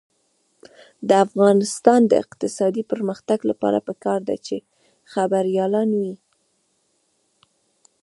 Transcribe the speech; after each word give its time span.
د 1.07 1.09
افغانستان 1.25 2.01
د 2.07 2.13
اقتصادي 2.23 2.83
پرمختګ 2.91 3.39
لپاره 3.49 3.79
پکار 3.87 4.19
ده 4.27 4.35
چې 4.45 4.55
خبریالان 5.11 5.89
وي. 5.99 6.15